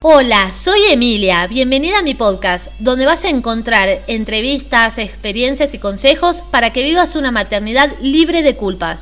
[0.00, 6.40] Hola, soy Emilia, bienvenida a mi podcast, donde vas a encontrar entrevistas, experiencias y consejos
[6.52, 9.00] para que vivas una maternidad libre de culpas.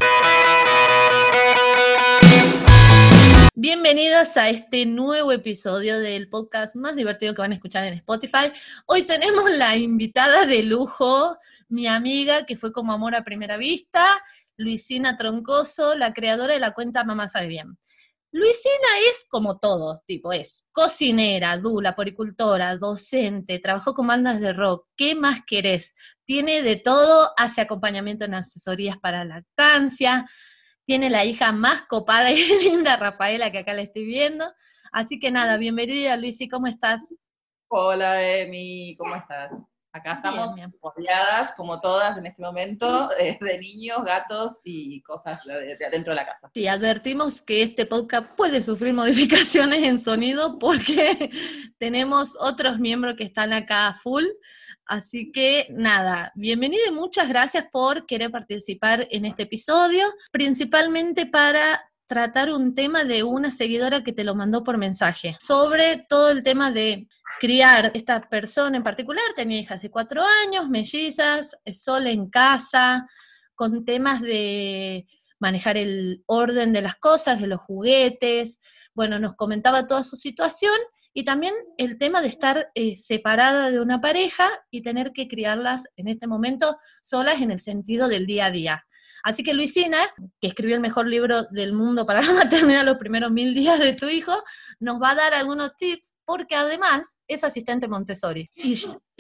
[3.55, 8.51] Bienvenidas a este nuevo episodio del podcast más divertido que van a escuchar en Spotify.
[8.87, 11.37] Hoy tenemos la invitada de lujo,
[11.69, 14.03] mi amiga que fue como amor a primera vista,
[14.57, 17.77] Luisina Troncoso, la creadora de la cuenta Mamá Sabe Bien.
[18.37, 24.87] Luisina es como todo, tipo, es cocinera, dula, poricultora, docente, trabajó con bandas de rock,
[24.95, 25.95] ¿qué más querés?
[26.27, 30.27] Tiene de todo, hace acompañamiento en asesorías para lactancia,
[30.85, 34.45] tiene la hija más copada y linda, Rafaela, que acá la estoy viendo.
[34.93, 37.17] Así que nada, bienvenida Luisi, ¿cómo estás?
[37.69, 39.51] Hola Emi, ¿cómo estás?
[39.97, 45.79] Acá estamos rodeadas, como todas en este momento, eh, de niños, gatos y cosas de,
[45.87, 46.51] adentro de la casa.
[46.53, 51.31] Sí, advertimos que este podcast puede sufrir modificaciones en sonido porque
[51.79, 54.25] tenemos otros miembros que están acá full.
[54.85, 61.91] Así que nada, bienvenido y muchas gracias por querer participar en este episodio, principalmente para
[62.07, 66.43] tratar un tema de una seguidora que te lo mandó por mensaje, sobre todo el
[66.43, 67.09] tema de
[67.39, 73.07] criar esta persona en particular, tenía hijas de cuatro años, mellizas, sola en casa,
[73.55, 75.07] con temas de
[75.39, 78.61] manejar el orden de las cosas, de los juguetes,
[78.95, 80.75] bueno, nos comentaba toda su situación
[81.13, 85.85] y también el tema de estar eh, separada de una pareja y tener que criarlas
[85.97, 88.87] en este momento solas en el sentido del día a día.
[89.27, 89.99] Así que Luisina,
[90.41, 93.93] que escribió el mejor libro del mundo para la maternidad los primeros mil días de
[93.93, 94.33] tu hijo,
[94.79, 98.49] nos va a dar algunos tips porque además es asistente Montessori.
[98.55, 98.77] Y,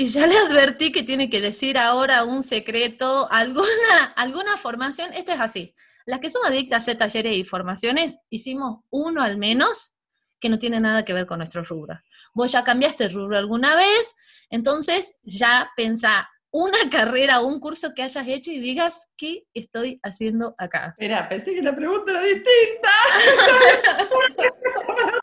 [0.06, 5.12] ya le advertí que tiene que decir ahora un secreto, alguna, alguna formación.
[5.12, 5.74] Esto es así.
[6.04, 9.94] Las que somos adictas a talleres y formaciones, hicimos uno al menos
[10.38, 11.98] que no tiene nada que ver con nuestro rubro.
[12.32, 14.14] Vos ya cambiaste el rubro alguna vez,
[14.50, 20.00] entonces ya pensá, una carrera o un curso que hayas hecho y digas, ¿qué estoy
[20.02, 20.94] haciendo acá?
[20.98, 22.90] Espera, pensé que la pregunta era distinta.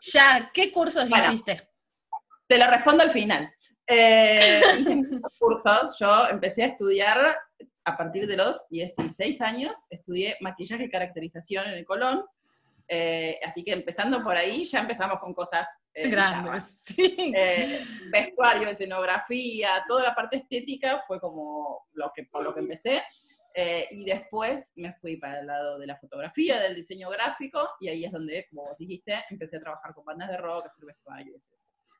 [0.00, 1.68] ya, ¿qué cursos hiciste?
[2.46, 3.52] Te lo respondo al final.
[3.86, 7.36] Eh, hice muchos cursos, yo empecé a estudiar
[7.84, 12.24] a partir de los 16 años, estudié maquillaje y caracterización en el Colón,
[12.86, 16.82] eh, así que empezando por ahí, ya empezamos con cosas eh, grandes.
[17.36, 17.80] Eh,
[18.10, 23.02] vestuario, escenografía, toda la parte estética fue como lo que, por lo que empecé.
[23.90, 28.04] y después me fui para el lado de la fotografía, del diseño gráfico, y ahí
[28.04, 31.36] es donde, como vos dijiste, empecé a trabajar con bandas de rock, hacer vestuario.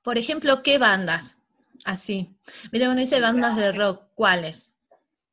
[0.02, 1.40] Por ejemplo, ¿qué bandas?
[1.84, 2.36] Así.
[2.72, 4.74] Mira, uno dice bandas de rock, ¿cuáles?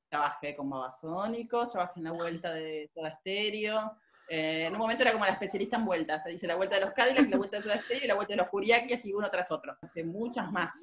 [0.10, 3.98] Trabajé con Babasónicos, trabajé en la vuelta de Toda Estéreo,
[4.34, 6.86] eh, en un momento era como la especialista en vueltas, se dice la vuelta de
[6.86, 9.30] los Cadillacs, la vuelta de Soda Stereo y la vuelta de los Curiaquias y uno
[9.30, 9.78] tras otro.
[9.82, 10.74] Hace muchas más.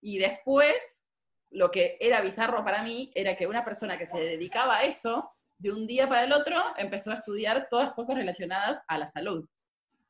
[0.00, 1.04] Y después,
[1.50, 5.30] lo que era bizarro para mí era que una persona que se dedicaba a eso,
[5.58, 9.46] de un día para el otro, empezó a estudiar todas cosas relacionadas a la salud.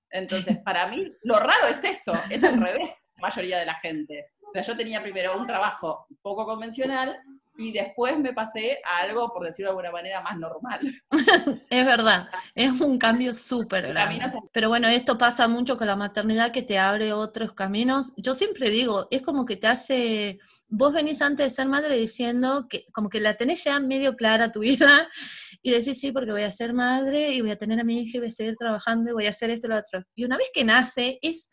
[0.08, 4.30] Entonces, para mí, lo raro es eso, es al revés, mayoría de la gente.
[4.46, 7.20] O sea, yo tenía primero un trabajo poco convencional
[7.58, 10.80] y después me pasé a algo, por decirlo de alguna manera, más normal.
[11.70, 14.24] es verdad, es un cambio súper grande.
[14.52, 18.12] Pero bueno, esto pasa mucho con la maternidad que te abre otros caminos.
[18.16, 22.66] Yo siempre digo, es como que te hace, vos venís antes de ser madre diciendo
[22.68, 25.08] que como que la tenés ya medio clara tu vida
[25.62, 28.18] y decís, sí, porque voy a ser madre y voy a tener a mi hija
[28.18, 30.02] y voy a seguir trabajando y voy a hacer esto y lo otro.
[30.14, 31.48] Y una vez que nace, es...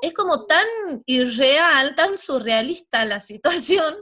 [0.00, 0.64] Es como tan
[1.06, 3.96] irreal, tan surrealista la situación,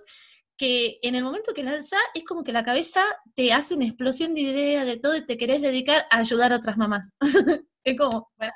[0.56, 3.02] que en el momento que lanza es como que la cabeza
[3.34, 6.56] te hace una explosión de ideas de todo y te querés dedicar a ayudar a
[6.56, 7.14] otras mamás.
[7.84, 8.30] es como...
[8.36, 8.52] Bueno,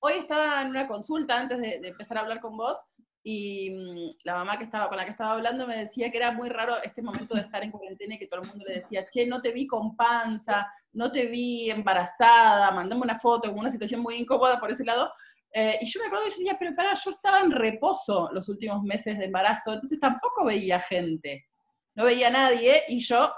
[0.00, 2.78] hoy estaba en una consulta antes de, empezar a hablar con vos
[3.22, 6.32] y mm, la mamá que estaba, con la que estaba hablando me decía que era
[6.32, 9.06] muy raro este momento de estar en cuarentena y que todo el mundo le decía,
[9.08, 13.70] che, no te vi con panza, no te vi embarazada, mandame una foto, como una
[13.70, 15.12] situación muy incómoda por ese lado,
[15.52, 18.48] eh, y yo me acuerdo que yo decía, pero para, yo estaba en reposo los
[18.48, 21.46] últimos meses de embarazo, entonces tampoco veía gente,
[21.94, 23.30] no veía a nadie, y yo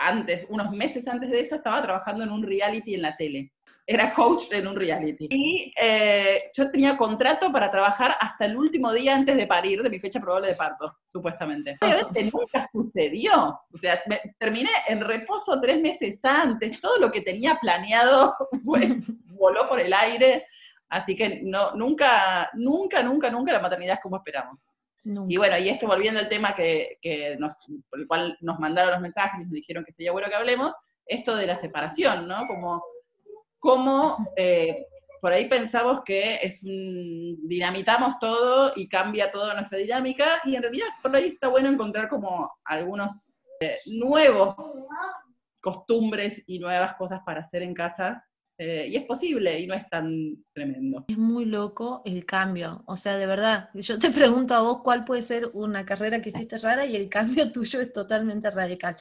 [0.00, 3.52] antes, unos meses antes de eso, estaba trabajando en un reality en la tele.
[3.86, 5.26] Era coach en un reality.
[5.30, 9.90] Y eh, yo tenía contrato para trabajar hasta el último día antes de parir, de
[9.90, 11.76] mi fecha probable de parto, supuestamente.
[11.80, 13.60] Obviamente nunca sucedió.
[13.72, 14.00] O sea,
[14.38, 16.80] terminé en reposo tres meses antes.
[16.80, 19.02] Todo lo que tenía planeado, pues,
[19.34, 20.46] voló por el aire.
[20.90, 24.72] Así que no, nunca, nunca, nunca, nunca la maternidad es como esperamos.
[25.28, 26.98] Y bueno, y esto volviendo al tema que,
[27.38, 30.34] nos, por el cual nos mandaron los mensajes y nos dijeron que estaría bueno que
[30.34, 30.74] hablemos,
[31.06, 32.46] esto de la separación, ¿no?
[32.46, 32.84] Como,
[33.58, 34.86] como eh,
[35.20, 40.62] por ahí pensamos que es un, dinamitamos todo y cambia toda nuestra dinámica, y en
[40.62, 44.54] realidad por ahí está bueno encontrar como algunos eh, nuevos
[45.60, 48.24] costumbres y nuevas cosas para hacer en casa
[48.62, 51.06] eh, y es posible y no es tan tremendo.
[51.08, 55.06] Es muy loco el cambio, o sea, de verdad, yo te pregunto a vos cuál
[55.06, 58.94] puede ser una carrera que hiciste rara y el cambio tuyo es totalmente radical.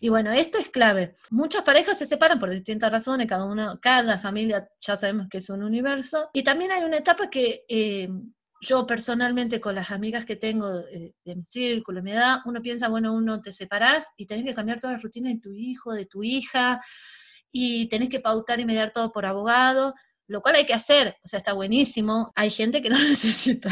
[0.00, 1.16] Y bueno, esto es clave.
[1.32, 5.50] Muchas parejas se separan por distintas razones, cada uno, cada familia ya sabemos que es
[5.50, 6.30] un universo.
[6.32, 8.08] Y también hay una etapa que eh,
[8.60, 12.88] yo personalmente con las amigas que tengo de, de, mi círculo, mi edad, uno piensa,
[12.88, 16.06] bueno, uno te separás y tenés que cambiar toda la rutina de tu hijo, de
[16.06, 16.78] tu hija,
[17.52, 19.94] y tenés que pautar y mediar todo por abogado,
[20.30, 22.32] lo cual hay que hacer, o sea, está buenísimo.
[22.36, 23.68] Hay gente que lo necesita.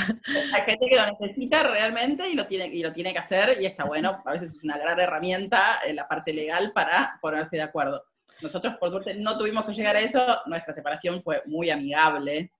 [0.54, 3.66] Hay gente que lo necesita realmente y lo tiene, y lo tiene que hacer y
[3.66, 7.62] está bueno, a veces es una gran herramienta en la parte legal para ponerse de
[7.62, 8.02] acuerdo.
[8.42, 12.50] Nosotros, por suerte, no tuvimos que llegar a eso, nuestra separación fue muy amigable,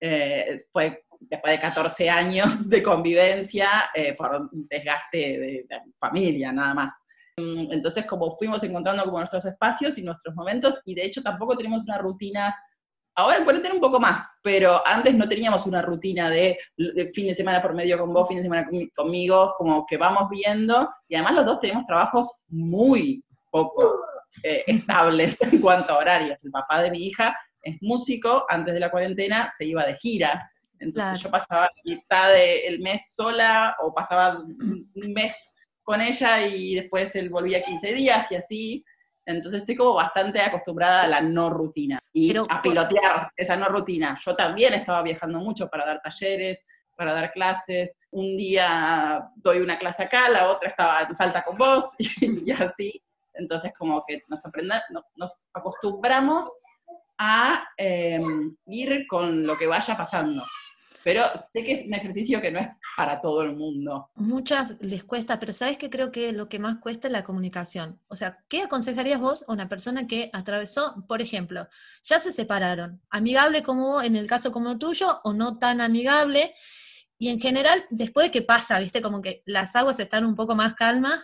[0.00, 6.72] eh, fue después de 14 años de convivencia eh, por desgaste de, de familia, nada
[6.72, 7.04] más.
[7.40, 11.56] Mm, entonces, como fuimos encontrando como nuestros espacios y nuestros momentos, y de hecho tampoco
[11.56, 12.54] tenemos una rutina,
[13.14, 16.58] ahora en cuarentena un poco más, pero antes no teníamos una rutina de,
[17.14, 20.90] fin de semana por medio con vos, fin de semana conmigo, como que vamos viendo,
[21.08, 24.00] y además los dos tenemos trabajos muy poco
[24.42, 26.38] eh, estables en cuanto a horarios.
[26.42, 30.50] El papá de mi hija es músico, antes de la cuarentena se iba de gira,
[30.78, 35.54] entonces yo pasaba mitad del mes sola o pasaba un mes
[35.90, 38.84] con ella y después él volvía 15 días y así.
[39.26, 44.16] Entonces estoy como bastante acostumbrada a la no rutina y a pilotear esa no rutina.
[44.24, 46.64] Yo también estaba viajando mucho para dar talleres,
[46.96, 47.98] para dar clases.
[48.12, 53.02] Un día doy una clase acá, la otra estaba en Salta con vos y, así.
[53.34, 54.44] Entonces como que nos,
[55.16, 56.46] nos acostumbramos
[57.18, 60.44] a em, ir con lo que vaya pasando.
[61.02, 64.10] Pero sé que es un ejercicio que no es para todo el mundo.
[64.14, 68.00] Muchas les cuesta, pero ¿sabes qué creo que lo que más cuesta es la comunicación?
[68.08, 71.68] O sea, ¿qué aconsejarías vos a una persona que atravesó, por ejemplo,
[72.02, 76.54] ya se separaron, amigable como en el caso como tuyo o no tan amigable?
[77.18, 80.54] Y en general, después de que pasa, viste, como que las aguas están un poco
[80.54, 81.20] más calmas,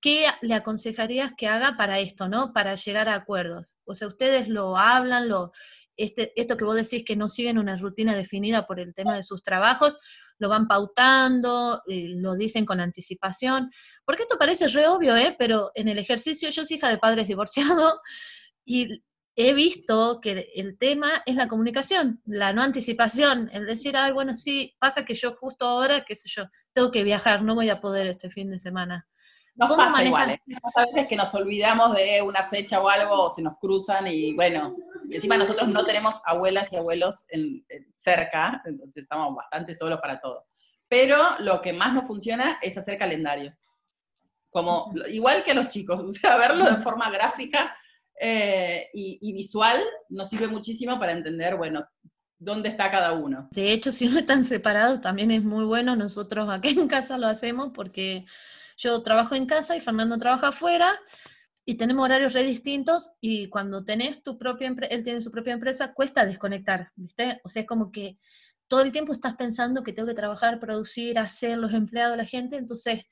[0.00, 2.52] ¿qué le aconsejarías que haga para esto, no?
[2.52, 3.76] Para llegar a acuerdos.
[3.84, 5.52] O sea, ustedes lo hablan, lo
[5.96, 9.22] este, esto que vos decís que no siguen una rutina definida por el tema de
[9.22, 9.98] sus trabajos,
[10.38, 13.70] lo van pautando, eh, lo dicen con anticipación,
[14.04, 15.34] porque esto parece re obvio, ¿eh?
[15.38, 17.94] pero en el ejercicio yo soy hija de padres divorciados
[18.64, 19.02] y
[19.36, 24.32] he visto que el tema es la comunicación, la no anticipación, el decir, ay, bueno,
[24.32, 27.80] sí, pasa que yo justo ahora, qué sé yo, tengo que viajar, no voy a
[27.80, 29.06] poder este fin de semana.
[29.54, 30.40] Nos pasa igual, ¿eh?
[30.74, 34.34] a veces que nos olvidamos de una fecha o algo, o se nos cruzan y
[34.34, 34.74] bueno,
[35.10, 37.64] encima nosotros no tenemos abuelas y abuelos en,
[37.94, 40.46] cerca, entonces estamos bastante solos para todo.
[40.88, 43.66] Pero lo que más nos funciona es hacer calendarios.
[44.50, 47.76] Como, igual que a los chicos, o sea, verlo de forma gráfica
[48.20, 51.86] eh, y, y visual nos sirve muchísimo para entender, bueno,
[52.38, 53.48] dónde está cada uno.
[53.52, 55.96] De hecho, si no están separados, también es muy bueno.
[55.96, 58.24] Nosotros aquí en casa lo hacemos porque
[58.76, 60.92] yo trabajo en casa y Fernando trabaja afuera
[61.68, 65.52] y tenemos horarios re distintos y cuando tenés tu propia empresa, él tiene su propia
[65.52, 67.40] empresa, cuesta desconectar, ¿viste?
[67.42, 68.16] O sea, es como que
[68.68, 72.56] todo el tiempo estás pensando que tengo que trabajar, producir, hacer los empleados, la gente,
[72.56, 73.04] entonces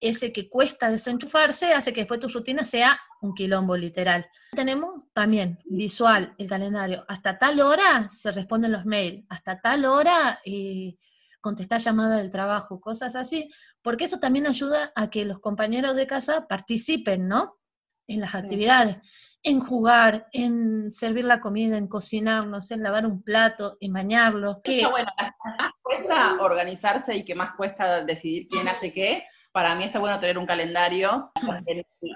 [0.00, 4.26] ese que cuesta desenchufarse hace que después tu rutina sea un quilombo literal.
[4.50, 7.04] Tenemos también visual el calendario.
[7.08, 10.96] Hasta tal hora se responden los mails, hasta tal hora eh,
[11.40, 13.48] contestar llamada del trabajo, cosas así,
[13.80, 17.61] porque eso también ayuda a que los compañeros de casa participen, ¿no?
[18.06, 18.98] En las actividades,
[19.42, 23.92] en jugar, en servir la comida, en cocinar, no sé, en lavar un plato, en
[23.92, 24.60] bañarlo.
[24.62, 24.86] Que...
[24.86, 29.98] Bueno, más cuesta organizarse y que más cuesta decidir quién hace qué, para mí está
[29.98, 31.30] bueno tener un calendario.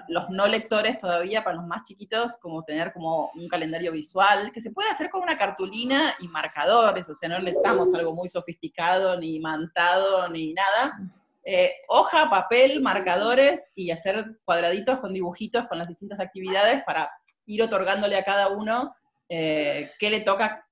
[0.07, 4.59] Los no lectores todavía, para los más chiquitos, como tener como un calendario visual, que
[4.59, 9.19] se puede hacer con una cartulina y marcadores, o sea, no necesitamos algo muy sofisticado,
[9.19, 10.99] ni mantado, ni nada.
[11.49, 17.09] Eh, hoja, papel, marcadores y hacer cuadraditos con dibujitos con las distintas actividades para
[17.45, 18.93] ir otorgándole a cada uno
[19.29, 20.67] eh, qué le toca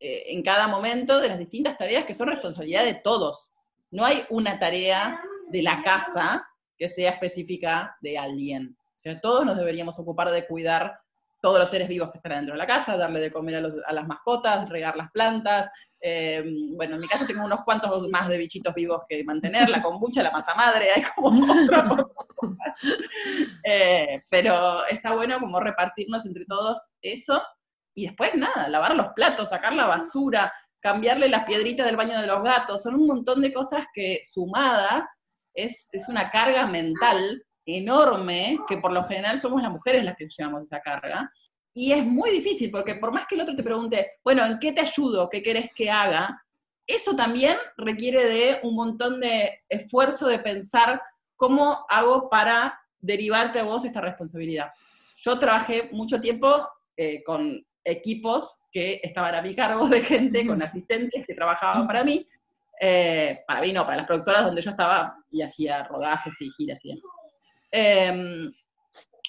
[0.00, 3.52] eh, en cada momento de las distintas tareas que son responsabilidad de todos.
[3.92, 6.44] No hay una tarea de la casa
[6.76, 8.76] que sea específica de alguien.
[9.22, 10.98] Todos nos deberíamos ocupar de cuidar
[11.40, 13.56] todos los seres vivos que están dentro de la casa, darle de comer
[13.86, 15.70] a, las mascotas, regar las plantas.
[16.00, 16.44] Eh,
[16.76, 20.22] bueno, en mi caso tengo unos cuantos más de bichitos vivos que mantener, la kombucha,
[20.22, 21.30] la masa madre, hay como
[23.64, 27.42] eh, pero está bueno como repartirnos entre todos eso
[27.94, 32.26] y después nada, lavar los platos, sacar la basura, cambiarle las piedritas del baño de
[32.26, 35.08] los gatos, son un montón de cosas que sumadas
[35.54, 37.44] es, es una carga mental
[37.78, 41.30] enorme, que por lo general somos las mujeres las que llevamos esa carga,
[41.72, 44.72] y es muy difícil, porque por más que el otro te pregunte, bueno, ¿en qué
[44.72, 45.28] te ayudo?
[45.28, 46.42] ¿Qué querés que haga?
[46.86, 51.00] Eso también requiere de un montón de esfuerzo de pensar
[51.36, 54.70] cómo hago para derivarte a vos esta responsabilidad.
[55.18, 60.60] Yo trabajé mucho tiempo eh, con equipos que estaban a mi cargo de gente, con
[60.62, 62.26] asistentes que trabajaban para mí,
[62.80, 66.84] eh, para mí no, para las productoras donde yo estaba y hacía rodajes y giras
[66.84, 67.19] y demás.
[67.70, 68.52] Em,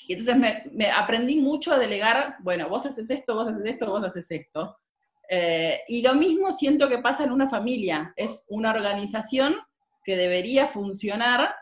[0.07, 4.03] y entonces me, aprendí mucho a delegar, bueno, vos haces esto, vos haces esto, vos
[4.03, 4.77] haces esto.
[5.29, 9.55] Eh, y lo mismo siento que pasa en una familia, es una organización
[10.03, 11.53] que debería funcionar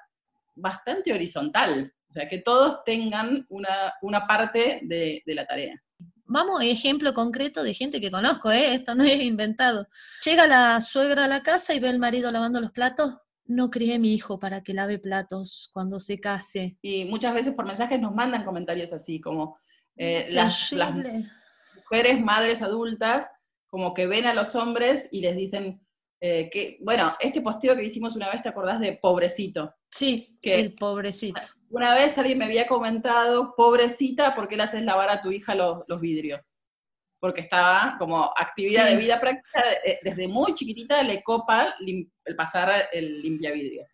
[0.55, 5.79] bastante horizontal, o sea, que todos tengan una, una parte de, la tarea
[6.25, 8.75] vamos, ejemplo concreto de gente que conozco, ¿eh?
[8.75, 9.88] esto no es inventado.
[10.24, 13.15] Llega la suegra a la casa y ve al marido lavando los platos,
[13.50, 16.77] no crié a mi hijo para que lave platos cuando se case.
[16.84, 19.58] Y muchas veces por mensajes nos mandan comentarios así, como
[19.98, 20.72] eh, las,
[21.75, 23.27] mujeres, madres adultas,
[23.68, 25.82] como que ven a los hombres y les dicen
[26.22, 29.74] eh, que, bueno, este posteo que hicimos una vez, ¿te acordás de pobrecito?
[29.89, 31.41] Sí, que el pobrecito.
[31.72, 35.56] Una vez alguien me había comentado, pobrecita, ¿por qué le haces lavar a tu hija
[35.56, 36.59] los, los vidrios?
[37.19, 42.89] Porque estaba como actividad de vida práctica, eh, desde muy chiquitita le copa el pasar
[42.93, 43.91] el limpia vidrios.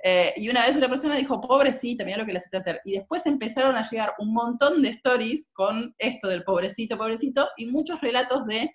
[0.00, 2.80] Eh, y una vez una persona dijo, pobrecita, mira lo que les hace hacer.
[2.84, 7.66] Y después empezaron a llegar un montón de stories con esto del pobrecito, pobrecito, y
[7.66, 8.70] muchos relatos de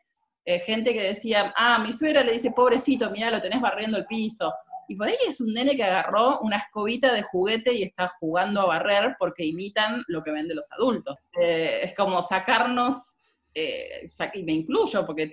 [0.46, 4.06] eh, gente que decía, ah, mi suegra le dice, pobrecito, mira, lo tenés barriendo el
[4.06, 4.54] piso.
[4.90, 8.60] Y por ahí es un nene que agarró una escobita de juguete y está jugando
[8.60, 11.18] a barrer porque imitan lo que ven de los adultos.
[11.32, 13.16] es como sacarnos
[13.54, 15.30] eh, y me incluyo, porque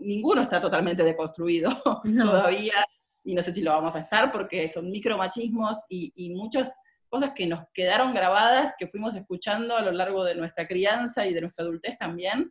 [0.00, 1.70] ninguno está totalmente deconstruido
[2.18, 2.86] todavía,
[3.24, 6.76] y no sé si lo vamos a estar, porque son micromachismos y, y muchas
[7.08, 11.32] cosas que nos quedaron grabadas, que fuimos escuchando a lo largo de nuestra crianza y
[11.32, 12.50] de nuestra adultez también,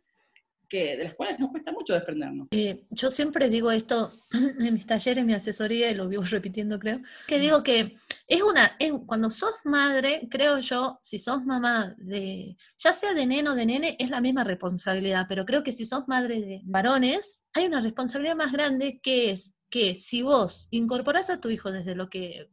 [0.68, 2.48] que, de las cuales nos cuesta mucho desprendernos.
[2.52, 6.78] Eh, yo siempre digo esto en mis talleres, en mi asesoría, y lo vivo repitiendo,
[6.78, 12.56] creo, que digo que es una, cuando sos madre, creo yo, si sos mamá de,
[12.78, 15.86] ya sea de neno o de nene, es la misma responsabilidad, pero creo que si
[15.86, 21.30] sos madre de varones, hay una responsabilidad más grande que es que si vos incorporás
[21.30, 22.48] a tu hijo desde lo que,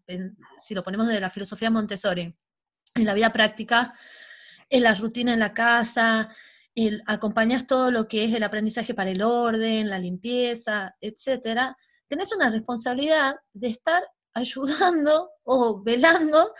[0.57, 2.35] si lo ponemos de la filosofía Montessori,
[2.95, 3.93] en la vida práctica,
[4.69, 6.29] en la rutina en la casa,
[7.05, 11.75] acompañas todo lo que es el aprendizaje para el orden, la limpieza, etcétera,
[12.07, 16.53] tenés una responsabilidad de estar ayudando o velando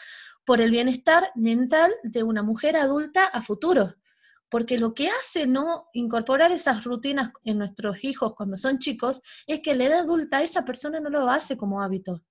[0.45, 3.93] por el bienestar mental de una mujer adulta a futuro.
[4.49, 9.61] Porque lo que hace no incorporar esas rutinas en nuestros hijos cuando son chicos es
[9.61, 12.21] que en la edad adulta esa persona no lo hace como hábito.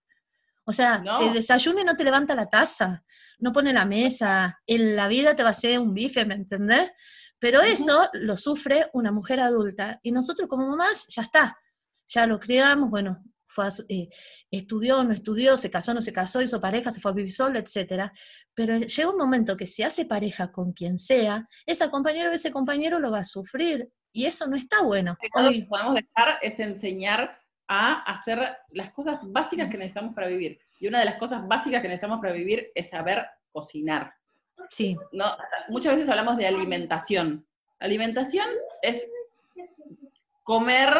[0.64, 3.02] O sea, te desayuna y no te levanta la taza,
[3.38, 6.90] no pone la mesa, en la vida te va a hacer un bife, ¿me entendés?
[7.40, 11.56] Pero eso lo sufre una mujer adulta y nosotros como mamás ya está,
[12.06, 14.08] ya lo criamos, bueno, fue eh,
[14.50, 17.58] estudió, no estudió, se casó, no se casó, hizo pareja, se fue a vivir solo,
[17.58, 18.10] etc.
[18.54, 22.52] Pero llega un momento que si hace pareja con quien sea, esa compañera o ese
[22.52, 25.16] compañero lo va a sufrir y eso no está bueno.
[25.34, 30.58] Lo que podemos dejar es enseñar a hacer las cosas básicas que necesitamos para vivir.
[30.78, 34.12] Y una de las cosas básicas que necesitamos para vivir es saber cocinar.
[34.68, 34.96] Sí.
[35.12, 35.26] ¿no?
[35.68, 37.46] Muchas veces hablamos de alimentación.
[37.78, 38.46] Alimentación
[38.82, 39.10] es
[40.42, 40.94] comer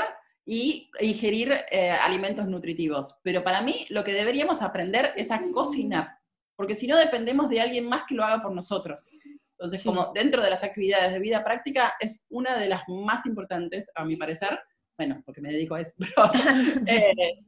[0.44, 3.18] y ingerir eh, alimentos nutritivos.
[3.22, 6.18] Pero para mí lo que deberíamos aprender es a cocinar,
[6.56, 9.08] porque si no dependemos de alguien más que lo haga por nosotros.
[9.52, 13.90] Entonces, como dentro de las actividades de vida práctica, es una de las más importantes,
[13.94, 14.58] a mi parecer,
[14.96, 16.30] bueno, porque me dedico a eso, pero,
[16.86, 17.38] eh,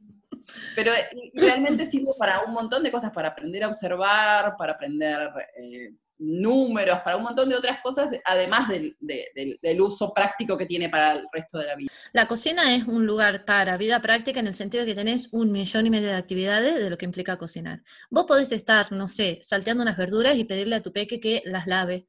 [0.75, 0.91] pero
[1.33, 6.99] realmente sirve para un montón de cosas, para aprender a observar, para aprender eh, números,
[7.03, 11.25] para un montón de otras cosas, además del, del, uso práctico que tiene para el
[11.31, 11.91] resto de la vida.
[12.13, 15.51] La cocina es un lugar para vida práctica en el sentido de que tenés un
[15.51, 17.83] millón y medio de actividades de lo que implica cocinar.
[18.09, 21.67] Vos podés estar, no sé, salteando unas verduras y pedirle a tu peque que las
[21.67, 22.07] lave,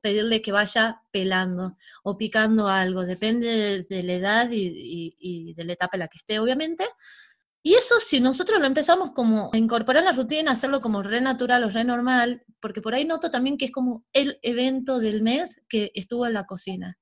[0.00, 5.72] pedirle que vaya pelando o picando algo, depende de, la edad y, y de la
[5.74, 6.84] etapa en la que esté, obviamente
[7.62, 11.20] y eso si nosotros lo empezamos como a incorporar en la rutina, hacerlo como re
[11.20, 15.20] natural o re normal, porque por ahí noto también que es como el evento del
[15.20, 16.98] mes que estuvo en la cocina.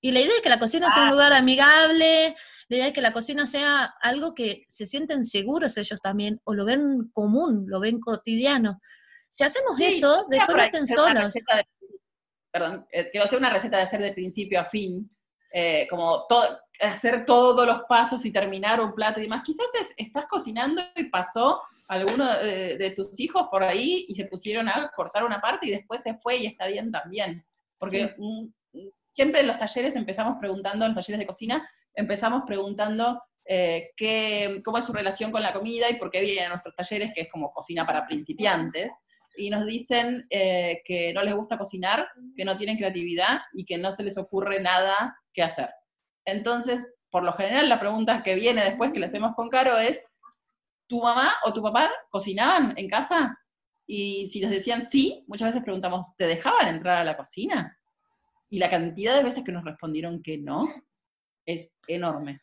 [0.00, 2.36] Y la idea es que la cocina sea un lugar amigable,
[2.68, 6.54] la idea es que la cocina sea algo que se sienten seguros ellos también, o
[6.54, 8.80] lo ven común, lo ven cotidiano.
[9.30, 11.34] Si hacemos eso, después lo hacen solos.
[12.52, 15.10] perdón, eh, quiero hacer una receta de hacer de principio a fin,
[15.52, 19.42] eh, como todo, hacer todos los pasos y terminar un plato y demás.
[19.44, 19.66] Quizás
[19.96, 25.24] estás cocinando y pasó alguno de, tus hijos por ahí y se pusieron a cortar
[25.24, 27.44] una parte y después se fue y está bien también.
[27.78, 28.14] Porque
[29.10, 34.60] siempre en los talleres empezamos preguntando, en los talleres de cocina, empezamos preguntando eh, qué,
[34.64, 37.22] cómo es su relación con la comida y por qué vienen a nuestros talleres, que
[37.22, 38.92] es como cocina para principiantes.
[39.38, 43.76] Y nos dicen eh, que no les gusta cocinar, que no tienen creatividad y que
[43.76, 45.68] no se les ocurre nada que hacer.
[46.26, 49.98] Entonces, por lo general, la pregunta que viene después que le hacemos con Caro es,
[50.86, 53.38] ¿tu mamá o tu papá cocinaban en casa?
[53.86, 57.78] Y si les decían sí, muchas veces preguntamos, ¿te dejaban entrar a la cocina?
[58.50, 60.68] Y la cantidad de veces que nos respondieron que no
[61.46, 62.40] es enorme.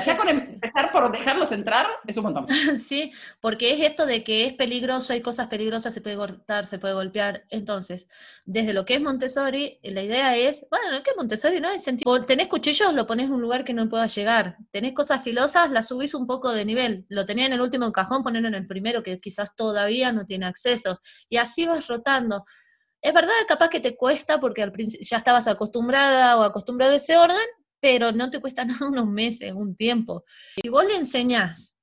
[0.00, 2.46] Sea, ya con empezar por dejarlos entrar es un montón.
[2.82, 6.78] Sí, porque es esto de que es peligroso, hay cosas peligrosas, se puede cortar, se
[6.78, 7.44] puede golpear.
[7.50, 8.08] Entonces,
[8.44, 12.24] desde lo que es Montessori, la idea es, bueno, que Montessori no es sentido.
[12.24, 14.56] Tenés cuchillos, lo pones en un lugar que no pueda llegar.
[14.70, 17.04] Tenés cosas filosas, las subís un poco de nivel.
[17.08, 20.46] Lo tenía en el último cajón, ponerlo en el primero, que quizás todavía no tiene
[20.46, 21.00] acceso.
[21.28, 22.44] Y así vas rotando.
[23.02, 26.96] Es verdad, capaz que te cuesta porque al principio ya estabas acostumbrada o acostumbrado a
[26.96, 27.36] ese orden,
[27.82, 30.24] pero no te cuesta nada unos meses, un tiempo.
[30.62, 31.76] Si vos le enseñás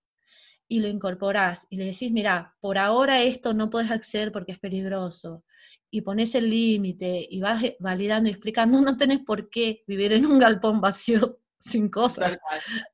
[0.67, 4.59] y lo incorporás y le decís, mira, por ahora esto no puedes acceder porque es
[4.59, 5.43] peligroso,
[5.91, 10.25] y pones el límite y vas validando y explicando, no tenés por qué vivir en
[10.25, 12.39] un galpón vacío sin cosas.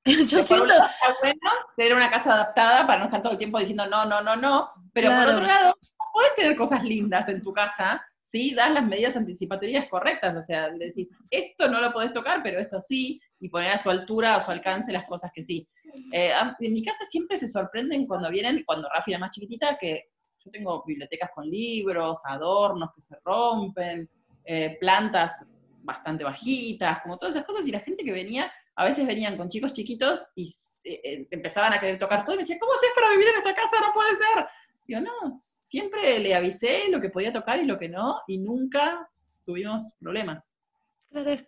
[0.04, 0.74] Yo siento...
[0.74, 1.40] Está bueno
[1.78, 4.72] tener una casa adaptada para no estar todo el tiempo diciendo no, no, no, no,
[4.92, 5.78] pero por otro lado,
[6.12, 8.04] puedes tener cosas lindas en tu casa
[8.36, 12.60] sí das las medidas anticipatorias correctas, o sea, decís, esto no lo podés tocar, pero
[12.60, 15.66] esto sí, y poner a su altura, a su alcance las cosas que sí.
[16.12, 20.10] Eh, en mi casa siempre se sorprenden cuando vienen, cuando Rafi era más chiquitita, que
[20.44, 24.10] yo tengo bibliotecas con libros, adornos que se rompen,
[24.44, 25.46] eh, plantas
[25.84, 29.48] bastante bajitas, como todas esas cosas, y la gente que venía, a veces venían con
[29.48, 33.30] chicos chiquitos y eh, empezaban a querer tocar todo y decían, ¿cómo haces para vivir
[33.30, 33.80] en esta casa?
[33.80, 34.46] No puede ser.
[34.88, 39.10] Yo no, siempre le avisé lo que podía tocar y lo que no, y nunca
[39.44, 40.56] tuvimos problemas.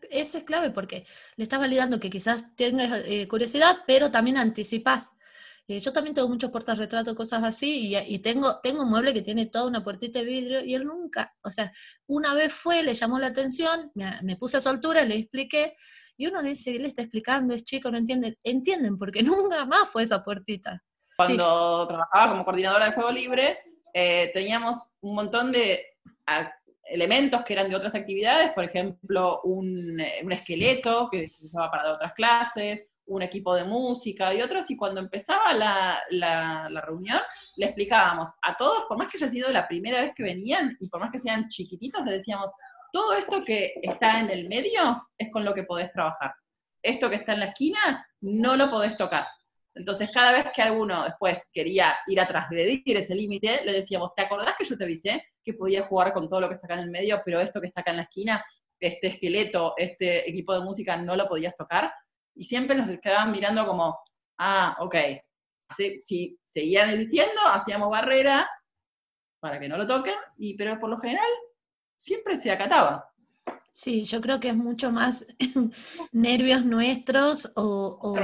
[0.09, 5.11] Eso es clave porque le estás validando que quizás tengas eh, curiosidad, pero también anticipas.
[5.69, 9.47] Eh, yo también tengo muchos retratos, cosas así, y, tengo, tengo un mueble que tiene
[9.47, 11.73] toda una puertita de vidrio, y él nunca, o sea,
[12.07, 15.75] una vez fue, le llamó la atención, me, puse a su altura, le expliqué,
[16.15, 20.03] y uno dice, él está explicando, es chico, no entienden, entienden, porque nunca más fue
[20.03, 20.81] esa puertita.
[21.17, 23.57] Cuando trabajaba como coordinadora de juego libre,
[23.91, 25.83] eh, teníamos un montón de
[26.83, 31.93] elementos que eran de otras actividades, por ejemplo, un, eh, esqueleto que se usaba para
[31.93, 37.19] otras clases, un equipo de música y otros, y cuando empezaba la, la, reunión,
[37.55, 40.87] le explicábamos a todos, por más que haya sido la primera vez que venían, y
[40.87, 42.51] por más que sean chiquititos, le decíamos,
[42.91, 46.35] todo esto que está en el medio es con lo que podés trabajar.
[46.83, 49.25] Esto que está en la esquina, no lo podés tocar.
[49.77, 54.23] Entonces, cada vez que alguno después quería ir a transgredir ese límite, le decíamos, ¿te
[54.23, 56.81] acordás que yo te avisé que podía jugar con todo lo que está acá en
[56.81, 58.43] el medio, pero esto que está acá en la esquina,
[58.79, 61.91] este esqueleto, este equipo de música, no lo podías tocar?
[62.35, 63.97] Y siempre nos quedaban mirando como,
[64.39, 64.95] ah, ok.
[65.95, 68.49] si seguían existiendo, hacíamos barrera
[69.39, 71.29] para que no lo toquen, y, pero por lo general
[71.95, 73.09] siempre se acataba.
[73.77, 75.23] Sí, yo creo que es mucho más
[76.11, 78.15] nervios nuestros o...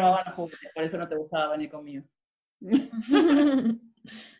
[0.73, 2.03] por eso no te gustaba venir conmigo.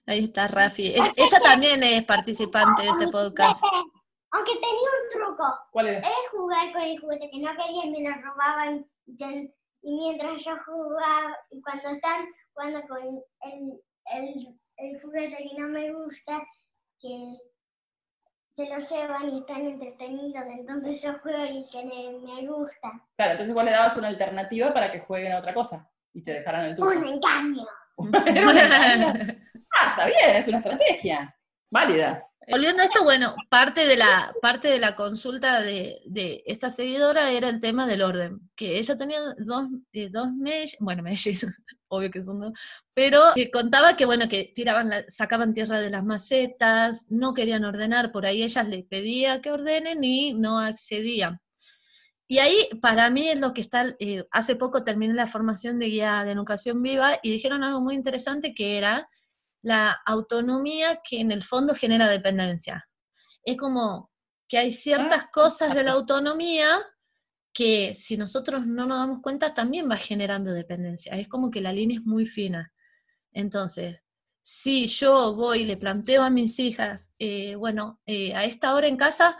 [0.08, 0.88] Ahí está Rafi.
[0.88, 3.64] ella también es participante de este podcast.
[4.32, 5.44] Aunque tenía un truco.
[5.72, 6.04] ¿Cuál es?
[6.04, 8.84] Es jugar con el juguete que no quería y me lo robaban.
[9.84, 13.80] Y mientras yo jugaba, y cuando están jugando con el,
[14.16, 16.42] el, el juguete que no me gusta,
[17.00, 17.38] que
[18.54, 22.92] se lo llevan y están entretenidos, entonces yo juego y que me, gusta.
[23.16, 26.34] Claro, entonces vos le dabas una alternativa para que jueguen a otra cosa y te
[26.34, 27.00] dejaran el tuyo.
[27.00, 27.66] Un engaño.
[27.98, 31.36] ah, está bien, es una estrategia.
[31.72, 32.28] Válida.
[32.50, 37.32] Volviendo a esto, bueno, parte de la, parte de la consulta de, de esta seguidora
[37.32, 40.28] era el tema del orden, que ella tenía dos, eh, dos
[40.80, 41.52] bueno, mellizos,
[41.88, 42.54] obvio que son dos,
[42.94, 48.12] pero que contaba que, bueno, que tiraban, sacaban tierra de las macetas, no querían ordenar,
[48.12, 51.40] por ahí ellas le pedía que ordenen y no accedían.
[52.28, 55.88] Y ahí, para mí, es lo que está, eh, hace poco terminé la formación de
[55.88, 59.08] guía de educación viva y dijeron algo muy interesante que era
[59.64, 62.88] la autonomía que en el fondo genera dependencia.
[63.44, 64.12] Es como
[64.48, 65.30] que hay ciertas ah.
[65.34, 66.80] cosas de la autonomía
[67.54, 71.14] que si nosotros no nos damos cuenta también va generando dependencia.
[71.14, 72.74] Es como que la línea es muy fina.
[73.32, 74.04] Entonces,
[74.42, 78.88] si yo voy y le planteo a mis hijas, eh, bueno, eh, a esta hora
[78.88, 79.38] en casa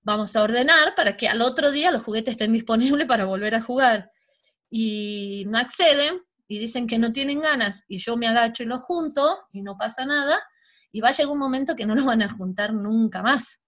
[0.00, 3.62] vamos a ordenar para que al otro día los juguetes estén disponibles para volver a
[3.62, 4.10] jugar.
[4.70, 8.80] Y no acceden y dicen que no tienen ganas y yo me agacho y los
[8.82, 10.38] junto y no pasa nada.
[10.92, 13.60] Y va a llegar un momento que no los van a juntar nunca más,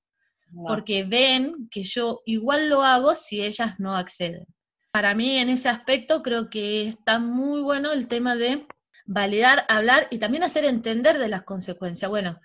[0.67, 4.47] porque ven que yo igual lo hago si ellas no acceden.
[4.93, 8.67] Para mí en ese aspecto creo que está muy bueno el tema de
[9.05, 12.09] validar, hablar y también hacer entender de las consecuencias.
[12.11, 12.41] Bueno,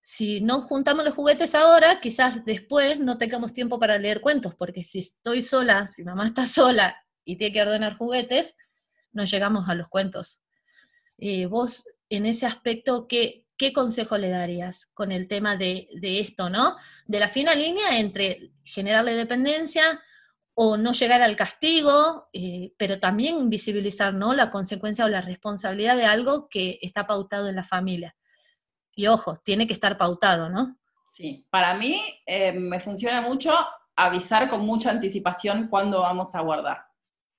[0.00, 4.84] si no juntamos los juguetes ahora, quizás después no tengamos tiempo para leer cuentos, porque
[4.84, 8.54] si estoy sola, si mamá está sola y tiene que ordenar juguetes,
[9.16, 10.40] no llegamos a los cuentos.
[11.18, 16.50] Eh, vos, en ese aspecto, ¿qué, ¿qué consejo le darías con el tema de, esto,
[16.50, 16.76] ¿no?
[17.06, 20.00] De la fina línea entre generarle dependencia
[20.54, 24.34] o no llegar al castigo, eh, pero también visibilizar, ¿no?
[24.34, 28.16] La consecuencia o la responsabilidad de algo que está pautado en la familia.
[28.94, 30.78] Y ojo, tiene que estar pautado, ¿no?
[31.04, 33.52] Sí, para mí eh, me funciona mucho
[33.94, 36.86] avisar con mucha anticipación cuándo vamos a guardar.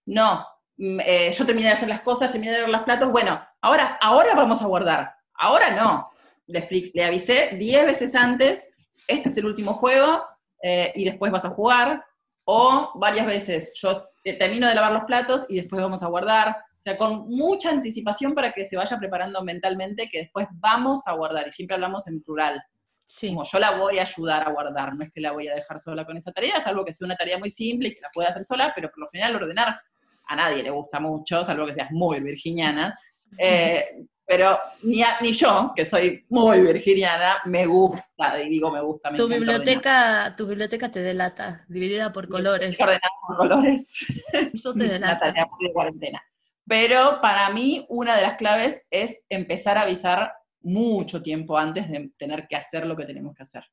[0.06, 0.46] No,
[0.78, 4.36] eh, yo terminé de hacer las cosas, terminé de ver los platos, bueno, ahora, ahora
[4.36, 5.16] vamos a guardar.
[5.34, 6.10] Ahora no.
[6.46, 8.70] Le, le avisé 10 veces antes,
[9.08, 10.24] este es el último juego,
[10.62, 12.04] eh, y después vas a jugar.
[12.46, 16.58] O varias veces, yo termino de lavar los platos y después vamos a guardar.
[16.78, 21.14] O sea, con mucha anticipación para que se vaya preparando mentalmente que después vamos a
[21.14, 21.48] guardar.
[21.48, 22.64] Y siempre hablamos en plural.
[23.06, 23.30] Sí.
[23.30, 25.80] Como yo la voy a ayudar a guardar, no es que la voy a dejar
[25.80, 28.10] sola con esa tarea, es algo que sea una tarea muy simple y que la
[28.14, 29.80] pueda hacer sola, pero por lo general ordenar
[30.28, 32.98] a nadie le gusta mucho, salvo que seas muy virginiana.
[33.38, 33.84] Eh,
[34.28, 39.14] pero ni, ni yo, que soy muy virginiana, me gusta, y digo me gusta.
[39.16, 42.80] tu, biblioteca, tu biblioteca te delata, dividida por colores.
[42.80, 43.96] Ordenada por colores.
[44.54, 45.32] Eso te delata.
[45.32, 46.22] de cuarentena.
[46.68, 52.12] Pero para mí, una de las claves es empezar a avisar mucho tiempo antes de
[52.18, 53.64] tener que hacer lo que tenemos que hacer.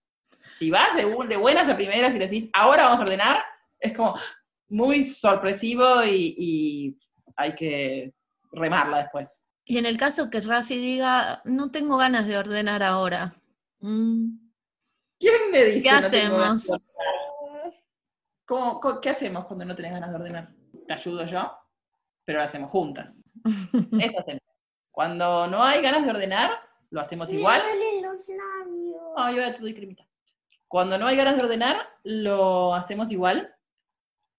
[0.59, 3.43] Si vas de, de buenas a primeras y le decís, ahora vamos a ordenar,
[3.81, 4.15] es como,
[4.69, 6.99] muy sorpresivo y,
[7.37, 8.15] hay que
[8.53, 9.45] remarla después.
[9.65, 13.35] Y en el caso que Rafi diga, no tengo ganas de ordenar ahora.
[13.81, 14.37] Mm.
[15.19, 15.83] ¿Quién me dice?
[15.83, 16.71] ¿Qué hacemos?
[19.03, 20.53] qué hacemos cuando no tenés ganas de ordenar?
[20.87, 21.51] Te ayudo yo,
[22.25, 23.25] pero lo hacemos juntas.
[24.01, 24.43] Eso hacemos.
[24.91, 26.53] Cuando no hay ganas de ordenar,
[26.91, 27.63] lo hacemos igual.
[29.17, 30.07] Ay, yo te doy cremita.
[30.69, 33.54] Cuando no hay ganas de ordenar, lo hacemos igual,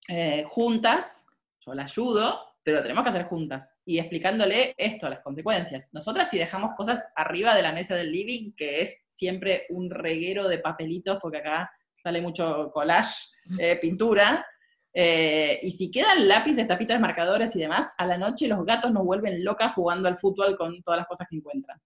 [0.08, 1.26] eh, juntas,
[1.66, 3.76] yo la ayudo, pero lo tenemos que hacer juntas.
[3.86, 5.94] Y explicándole esto, las consecuencias.
[5.94, 10.48] Nosotras si dejamos cosas arriba de la mesa del living, que es siempre un reguero
[10.48, 14.46] de papelitos, porque acá sale mucho collage, eh, pintura,
[14.98, 19.04] eh, y si quedan lápices, tapitas, marcadores y demás, a la noche los gatos nos
[19.04, 21.78] vuelven locas jugando al fútbol con todas las cosas que encuentran.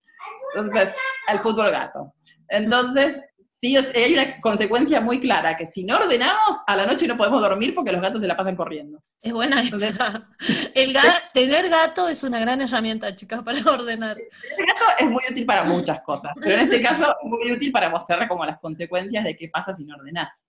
[0.55, 0.93] Entonces,
[1.27, 2.13] al fútbol gato.
[2.47, 3.19] Entonces,
[3.59, 7.41] sí hay una consecuencia muy clara, que si no ordenamos, a la noche no podemos
[7.41, 9.03] dormir porque los gatos se la pasan corriendo.
[9.21, 10.29] Es buena esa.
[10.73, 10.95] El
[11.33, 14.17] tener gato es una gran herramienta, chicas, para ordenar.
[14.17, 17.71] El gato es muy útil para muchas cosas, pero en este caso es muy útil
[17.71, 20.41] para mostrar como las consecuencias de qué pasa si no ordenás.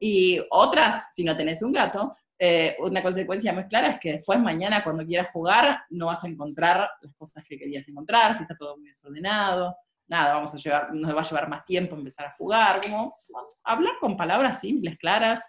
[0.00, 4.40] Y otras, si no tenés un gato, eh, una consecuencia muy clara es que después
[4.40, 8.56] mañana cuando quieras jugar no vas a encontrar las cosas que querías encontrar, si está
[8.56, 9.76] todo muy desordenado
[10.10, 13.16] nada, vamos a llevar, nos va a llevar más tiempo empezar a jugar, como
[13.62, 15.40] hablar con palabras simples, claras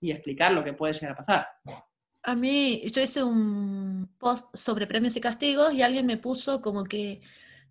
[0.00, 1.48] y explicar lo que puede llegar a pasar.
[2.22, 6.84] A mí, yo hice un post sobre premios y castigos y alguien me puso como
[6.84, 7.20] que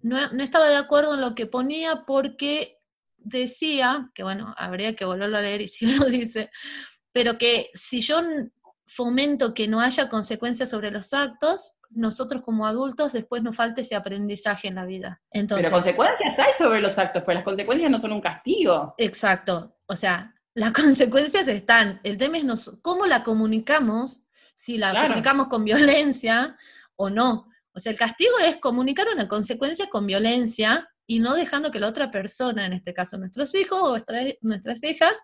[0.03, 2.77] no, estaba de acuerdo en lo que ponía porque
[3.17, 6.51] decía, que bueno, habría que volverlo a leer y si lo dice,
[7.11, 8.21] pero que si yo
[8.85, 13.95] fomento que no haya consecuencias sobre los actos, nosotros como adultos después nos falta ese
[13.95, 15.21] aprendizaje en la vida.
[15.31, 18.93] Entonces, Pero consecuencias hay sobre los actos, pues las consecuencias no son un castigo.
[18.97, 21.99] Exacto, o sea, las consecuencias están.
[22.03, 26.57] El tema es cómo la comunicamos, si la comunicamos con violencia
[26.95, 27.47] o no.
[27.73, 31.87] O sea, el castigo es comunicar una consecuencia con violencia y no dejando que la
[31.87, 33.97] otra persona, en este caso nuestros hijos o
[34.41, 35.17] nuestras hijas,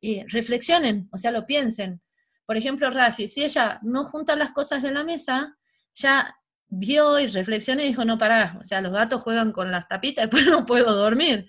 [0.00, 2.00] eh, reflexionen, o sea, lo piensen.
[2.46, 5.58] Por ejemplo, Rafi, si ella no junta las cosas de la mesa,
[5.94, 6.36] ya
[6.68, 10.24] vio y reflexionó y dijo, no, pará, o sea, los gatos juegan con las tapitas,
[10.30, 11.46] después no puedo dormir.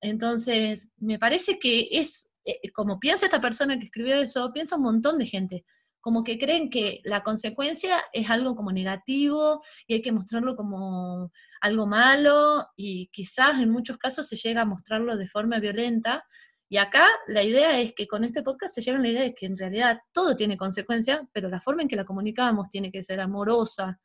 [0.00, 4.82] Entonces, me parece que es, eh, como piensa esta persona que escribió eso, piensa un
[4.82, 5.64] montón de gente,
[6.00, 11.32] como que creen que la consecuencia es algo como negativo y hay que mostrarlo como
[11.60, 16.24] algo malo y quizás en muchos casos se llega a mostrarlo de forma violenta,
[16.68, 19.46] y acá la idea es que con este podcast se lleva la idea de que
[19.46, 23.20] en realidad todo tiene consecuencia, pero la forma en que la comunicamos tiene que ser
[23.20, 23.98] amorosa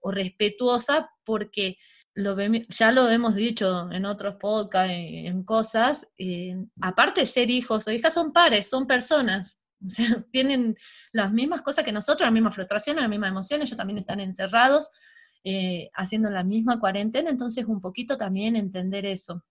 [0.00, 1.76] o respetuosa, porque
[2.68, 7.92] ya lo hemos dicho en otros podcasts, en, cosas, eh, aparte de ser hijos o
[7.92, 9.60] hijas, son pares, son personas.
[10.32, 10.76] Tienen
[11.12, 14.90] las mismas cosas que nosotros, las mismas frustraciones, las mismas emociones, ellos también están encerrados,
[15.44, 19.44] eh, haciendo la misma cuarentena, entonces un poquito también entender eso.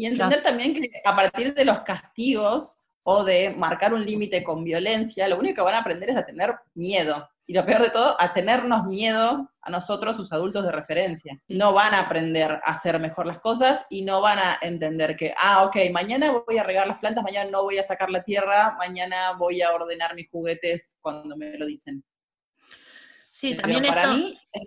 [0.00, 4.64] Y entender también que a partir de los castigos o de marcar un límite con
[4.64, 7.28] violencia, lo único que van a aprender es a tener miedo.
[7.46, 11.38] Y lo peor de todo, a tenernos miedo a nosotros, sus adultos de referencia.
[11.48, 15.34] No van a aprender a hacer mejor las cosas y no van a entender que,
[15.36, 18.76] ah, ok, mañana voy a regar las plantas, mañana no voy a sacar la tierra,
[18.78, 22.02] mañana voy a ordenar mis juguetes cuando me lo dicen.
[23.28, 24.62] Sí, también para mí es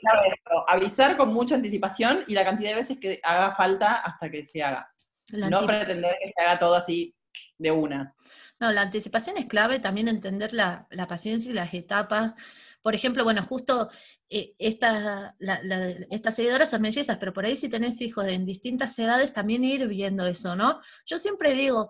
[0.67, 4.61] avisar con mucha anticipación y la cantidad de veces que haga falta hasta que se
[4.61, 4.93] haga.
[5.37, 7.15] No pretender que se haga todo así
[7.57, 8.15] de una.
[8.59, 12.33] No, la anticipación es clave, también entender la, paciencia y las etapas.
[12.81, 13.89] Por ejemplo, bueno, justo
[14.29, 15.35] eh, estas
[16.35, 20.25] seguidoras son mellizas, pero por ahí si tenés hijos en distintas edades, también ir viendo
[20.27, 20.79] eso, ¿no?
[21.05, 21.89] Yo siempre digo,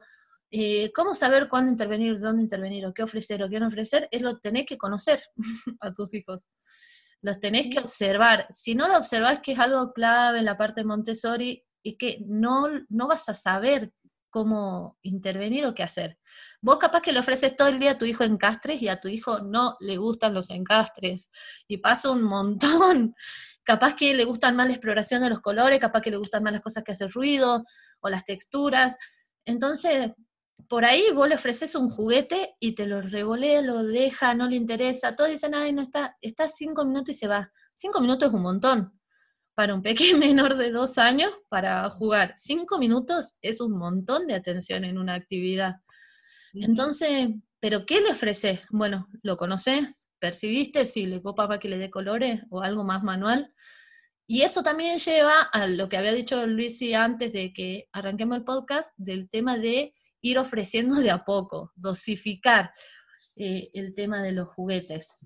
[0.50, 4.22] eh, cómo saber cuándo intervenir, dónde intervenir, o qué ofrecer o qué no ofrecer, es
[4.22, 5.22] lo tenés que conocer
[5.82, 6.48] a tus hijos.
[7.22, 8.48] Los tenés que observar.
[8.50, 12.20] Si no lo observás, que es algo clave en la parte de Montessori, y que
[12.26, 13.92] no, no vas a saber
[14.34, 16.18] cómo intervenir o qué hacer.
[16.60, 19.08] Vos capaz que le ofreces todo el día a tu hijo encastres y a tu
[19.08, 21.30] hijo no le gustan los encastres.
[21.68, 23.14] Y pasa un montón.
[23.64, 26.52] Capaz que le gustan más la exploración de los colores, capaz que le gustan más
[26.52, 27.64] las cosas que hacen ruido
[28.02, 28.98] o las texturas.
[29.46, 30.12] Entonces,
[30.68, 34.58] por ahí vos le ofreces un juguete y te lo revolea, lo deja, no le
[34.58, 37.54] interesa, todos dicen, ay, no está, está cinco minutos y se va.
[37.74, 39.00] Cinco minutos es un montón.
[39.56, 44.36] Para un pequeño menor de dos años, para jugar cinco minutos es un montón de
[44.36, 45.76] atención en una actividad.
[46.54, 48.62] Entonces, ¿pero qué le ofreces?
[48.70, 50.08] Bueno, ¿lo conoces?
[50.20, 53.54] ¿Percibiste si le copa para que le dé colores o algo más manual?
[54.28, 58.44] Y eso también lleva a lo que había dicho Luisi antes de que arranquemos el
[58.44, 62.72] podcast, del tema de ir ofreciendo de a poco, dosificar
[63.36, 65.18] eh, el tema de los juguetes.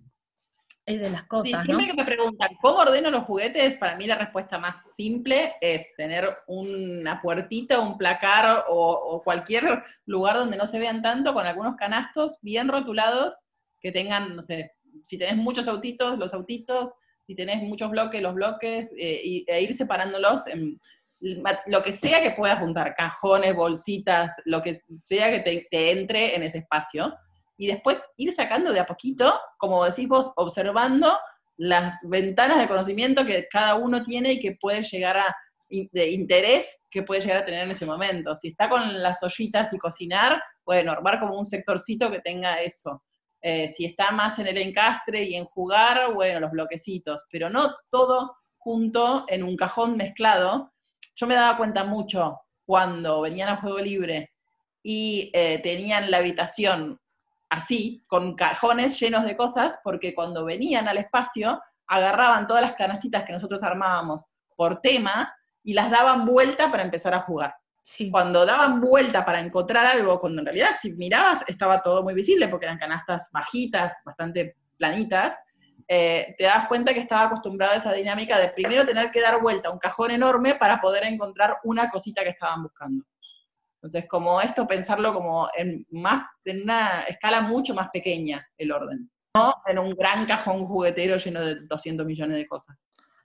[0.87, 3.75] Es de las cosas, siempre que me preguntan, ¿cómo ordeno los juguetes?
[3.75, 9.83] Para mí la respuesta más simple es tener una puertita, un placar o, o cualquier
[10.05, 13.45] lugar donde no se vean tanto, con algunos canastos bien rotulados,
[13.81, 14.71] que tengan, no sé,
[15.03, 16.93] si tenés muchos autitos, los autitos,
[17.25, 20.79] si tenés muchos bloques, los bloques, eh, e ir separándolos en
[21.19, 26.43] lo que sea que puedas juntar, cajones, bolsitas, lo que sea que te, entre en
[26.43, 27.13] ese espacio,
[27.57, 31.17] y después ir sacando de a poquito, como decís vos, observando
[31.57, 35.35] las ventanas de conocimiento que cada uno tiene y que puede llegar a,
[35.69, 38.35] de interés que puede llegar a tener en ese momento.
[38.35, 43.03] Si está con las ollitas y cocinar, bueno, armar como un sectorcito que tenga eso.
[43.41, 47.75] Eh, si está más en el encastre y en jugar, bueno, los bloquecitos, pero no
[47.89, 50.73] todo junto en un cajón mezclado,
[51.15, 54.31] yo me daba cuenta mucho cuando venían a juego libre
[54.83, 56.99] y eh, tenían la habitación
[57.49, 63.23] así, con cajones llenos de cosas, porque cuando venían al espacio, agarraban todas las canastitas
[63.23, 65.33] que nosotros armábamos por tema
[65.63, 67.55] y las daban vuelta para empezar a jugar.
[68.11, 72.49] Cuando daban vuelta para encontrar algo, cuando en realidad si mirabas estaba todo muy visible
[72.49, 75.35] porque eran canastas bajitas, bastante planitas,
[75.87, 79.41] eh, te das cuenta que estaba acostumbrado a esa dinámica de primero tener que dar
[79.41, 83.05] vuelta a un cajón enorme para poder encontrar una cosita que estaban buscando.
[83.77, 89.09] Entonces, como esto, pensarlo como en, más, en una escala mucho más pequeña, el orden.
[89.35, 92.75] No en un gran cajón juguetero lleno de 200 millones de cosas.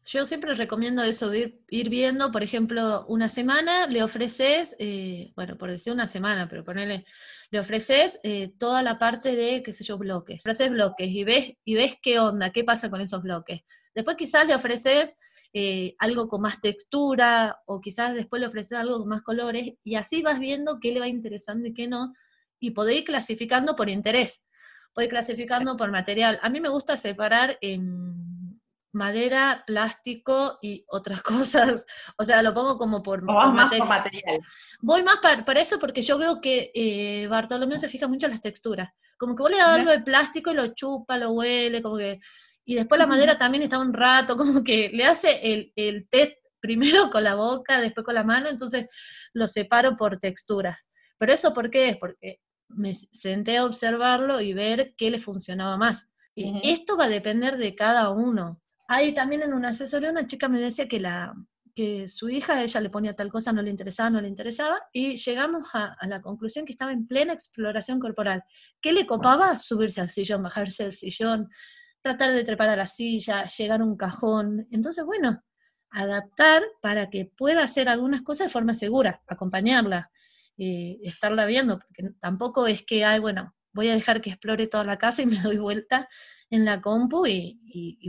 [0.05, 5.71] Yo siempre recomiendo eso, ir, viendo, por ejemplo, una semana le ofreces, eh, bueno, por
[5.71, 7.05] decir una semana, pero ponerle
[7.51, 10.43] le ofreces eh, toda la parte de, qué sé yo, bloques.
[10.43, 13.61] Ofreces bloques y ves, y ves qué onda, qué pasa con esos bloques.
[13.95, 15.17] Después quizás le ofreces
[15.53, 19.95] eh, algo con más textura o quizás después le ofreces algo con más colores y
[19.97, 22.13] así vas viendo qué le va interesando y qué no
[22.59, 24.45] y podés ir clasificando por interés,
[24.95, 26.39] podés ir clasificando por material.
[26.43, 28.61] A mí me gusta separar en
[28.93, 31.85] madera, plástico y otras cosas.
[32.19, 34.41] O sea, lo pongo como por, material.
[34.81, 38.41] Voy más para, eso porque yo veo que eh, Bartolomé se fija mucho en las
[38.41, 38.91] texturas.
[39.19, 42.19] Como que vos le das algo de plástico y lo chupa, lo huele, como que...
[42.65, 46.39] Y después la madera también está un rato, como que le hace el, el test
[46.61, 48.87] primero con la boca, después con la mano, entonces
[49.33, 50.89] lo separo por texturas.
[51.19, 51.97] Pero eso ¿por qué es?
[51.97, 56.09] Porque me senté a observarlo y ver qué le funcionaba más.
[56.35, 58.63] Y Esto va a depender de cada uno.
[58.89, 61.35] Ahí también en una asesoría una chica me decía que la
[61.75, 65.17] que su hija, ella le ponía tal cosa, no le interesaba, no le interesaba, y
[65.17, 68.45] llegamos a, la conclusión que estaba en plena exploración corporal.
[68.81, 69.59] ¿Qué le copaba?
[69.59, 71.49] Subirse al sillón, bajarse del sillón,
[72.03, 74.67] tratar de trepar a la silla, llegar a un cajón.
[74.71, 75.43] Entonces, bueno,
[75.91, 80.11] adaptar para que pueda hacer algunas cosas de forma segura, acompañarla,
[80.59, 84.85] eh, estarla viendo, porque tampoco es que, ay, bueno, voy a dejar que explore toda
[84.85, 86.09] la casa y me doy vuelta
[86.51, 87.59] en la compu y,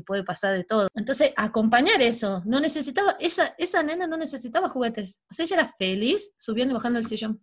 [0.05, 0.89] puede pasar de todo.
[0.95, 5.67] Entonces, acompañar eso, no necesitaba, esa, esa nena no necesitaba juguetes, o sea, ella era
[5.69, 7.41] feliz subiendo y bajando el sillón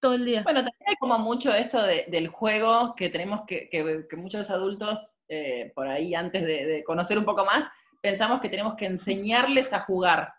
[0.00, 0.42] todo el día.
[0.42, 5.72] Bueno, también hay como mucho esto del juego que tenemos que, que, muchos adultos, eh,
[5.74, 7.68] por ahí antes de, conocer un poco más,
[8.00, 10.32] pensamos que tenemos que enseñarles a jugar.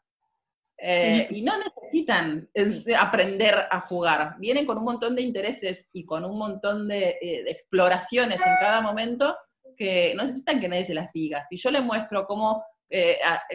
[0.83, 6.05] Eh, y no necesitan eh, aprender a jugar, vienen con un montón de intereses y
[6.05, 9.37] con un montón de, exploraciones en cada momento
[9.77, 11.43] que no necesitan que nadie se las diga.
[11.47, 12.63] Si yo le muestro cómo,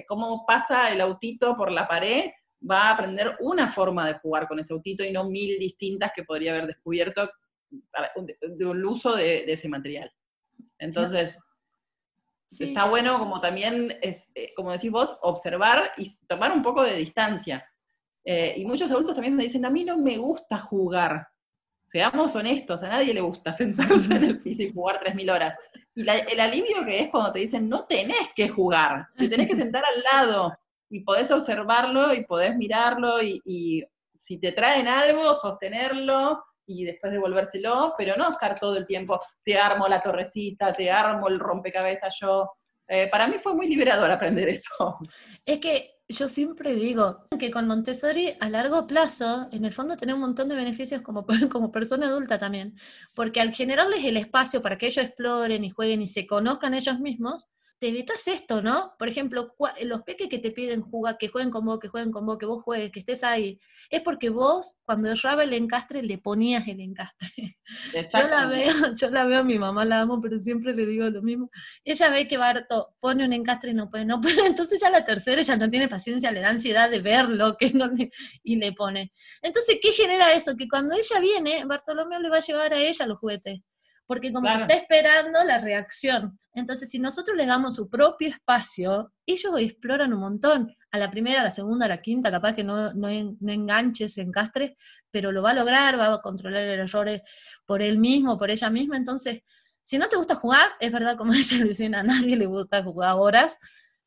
[0.07, 2.31] cómo pasa el autito por la pared,
[2.69, 6.25] va a aprender una forma de jugar con ese autito y no mil distintas que
[6.25, 7.31] podría haber descubierto
[8.59, 10.11] del uso de, ese material.
[10.79, 11.39] Entonces,
[12.49, 16.97] está bueno como también, es, eh, como decís vos, observar y tomar un poco de
[16.97, 17.67] distancia.
[18.25, 21.29] Eh, y muchos adultos también me dicen, a mí no me gusta jugar.
[21.87, 25.55] Seamos honestos, a nadie le gusta sentarse en el piso y jugar 3.000 horas.
[25.95, 29.55] Y el alivio que es cuando te dicen, no tenés que jugar, te tenés que
[29.55, 30.59] sentar al lado
[30.97, 33.85] y podés observarlo y podés mirarlo y,
[34.19, 39.57] si te traen algo, sostenerlo y después devolvérselo, pero no estar todo el tiempo, te
[39.57, 42.51] armo la torrecita, te armo el rompecabezas yo.
[42.89, 44.99] Eh, para mí fue muy liberador aprender eso.
[45.45, 50.15] Es que yo siempre digo que con Montessori a largo plazo, en el fondo tiene
[50.15, 52.75] un montón de beneficios como, como persona adulta también,
[53.15, 56.99] porque al generarles el espacio para que ellos exploren y jueguen y se conozcan ellos
[56.99, 58.95] mismos, te evitas esto, ¿no?
[58.99, 62.25] Por ejemplo, los peques que te piden jugar, que jueguen con vos, que jueguen con
[62.25, 63.59] vos, que vos juegues, que estés ahí,
[63.91, 67.55] es porque vos, cuando erraba el encastre, le ponías el encastre.
[68.13, 71.21] Yo la veo, yo la veo, mi mamá la amo, pero siempre le digo lo
[71.21, 71.51] mismo.
[71.85, 75.05] Ella ve que Barto pone un encastre y no puede, no puede, entonces ya la
[75.05, 77.91] tercera ella no tiene paciencia, le da ansiedad de verlo, que no
[78.45, 79.13] y le pone.
[79.43, 80.57] Entonces, ¿qué genera eso?
[80.57, 83.61] Que cuando ella viene, Bartolomé le va a llevar a ella los juguetes
[84.07, 86.39] porque como está esperando la reacción.
[86.55, 90.73] Entonces, si nosotros les damos su propio espacio, ellos exploran un montón.
[90.93, 94.09] A la primera, a la segunda, a la quinta, capaz que no, no, no enganche,
[94.09, 94.77] se encastre,
[95.11, 97.21] pero lo va a lograr, va a controlar el error
[97.67, 98.97] por él mismo, por ella misma.
[98.97, 99.43] Entonces,
[99.83, 102.83] si no te gusta jugar, es verdad, como ella le dicen, a nadie le gusta
[102.83, 103.59] jugar horas,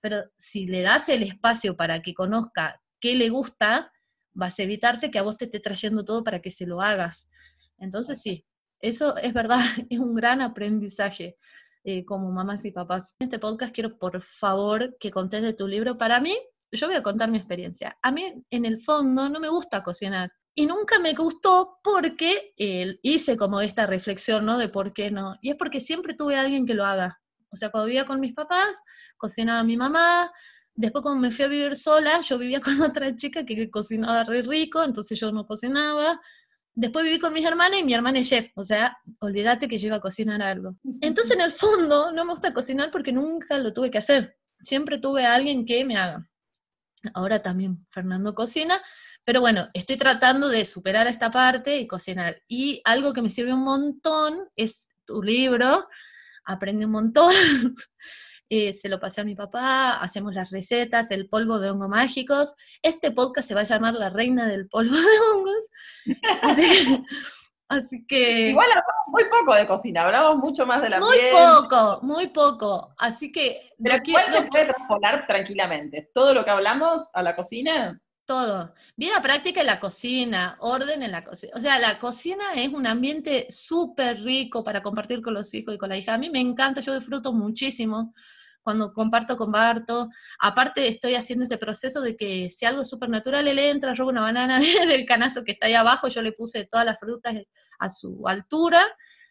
[0.01, 3.91] pero si le das el espacio para que conozca qué le gusta,
[4.33, 7.29] vas a evitarte que a vos te esté trayendo todo para que se lo hagas.
[7.77, 8.45] Entonces sí,
[8.79, 11.37] eso es verdad, es un gran aprendizaje
[11.83, 13.15] eh, como mamás y papás.
[13.19, 15.97] En este podcast quiero por favor que contes de tu libro.
[15.97, 16.35] Para mí,
[16.71, 17.97] yo voy a contar mi experiencia.
[18.01, 20.31] A mí en el fondo no me gusta cocinar.
[20.55, 24.57] Y nunca me gustó porque eh, hice como esta reflexión, ¿no?
[24.57, 25.35] De por qué no.
[25.41, 27.19] Y es porque siempre tuve a alguien que lo haga.
[27.51, 28.81] O sea, cuando vivía con mis papás,
[29.17, 30.31] cocinaba mi mamá.
[30.75, 34.41] Después cuando me fui a vivir sola, yo vivía con otra chica que cocinaba re
[34.41, 36.19] rico, entonces yo no cocinaba.
[36.79, 39.87] Después viví con mis hermanas y mi hermana es chef, o sea, olvídate que yo
[39.87, 40.77] iba a cocinar algo.
[41.01, 44.37] Entonces, en el fondo, no me gusta cocinar porque nunca lo tuve que hacer.
[44.61, 46.25] Siempre tuve a alguien que me haga.
[47.13, 48.81] Ahora también Fernando cocina,
[49.25, 52.41] pero bueno, estoy tratando de superar esta parte y cocinar.
[52.47, 55.85] Y algo que me sirve un montón es tu libro,
[56.45, 57.33] aprendí un montón.
[58.51, 62.55] Eh, se lo pasé a mi papá, hacemos las recetas, el polvo de hongos mágicos.
[62.81, 65.69] Este podcast se va a llamar La Reina del Polvo de Hongos.
[67.69, 68.49] Así, que...
[68.49, 72.95] Igual hablamos muy poco de cocina, hablamos mucho más de la Muy poco, muy poco.
[72.97, 73.69] Así que...
[73.77, 76.09] Pero ¿cuál se puede transponer tranquilamente?
[76.12, 78.01] ¿Todo lo que hablamos a la cocina?
[78.25, 78.73] Todo.
[78.95, 81.53] Vida práctica en la cocina, orden en la cocina.
[81.55, 85.77] O sea, la cocina es un ambiente súper rico para compartir con los hijos y
[85.77, 86.15] con la hija.
[86.15, 88.15] A mí me encanta, yo disfruto muchísimo
[88.63, 90.10] cuando comparto, comparto.
[90.39, 94.12] Aparte estoy haciendo este proceso de que si algo es súper natural, él entra, roba
[94.12, 97.36] una banana del canasto que está ahí abajo, yo le puse todas las frutas
[97.80, 98.86] a su altura.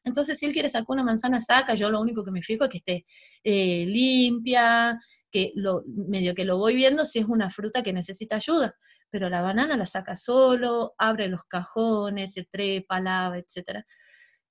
[0.05, 2.71] Entonces, si él quiere sacar una manzana, saca, yo lo único que me fijo es
[2.71, 3.07] que esté
[3.45, 4.99] eh, limpia,
[5.31, 8.75] que lo, medio que lo voy viendo si es una fruta que necesita ayuda,
[9.11, 13.85] pero la banana la saca solo, abre los cajones, se trepa, lava, etcétera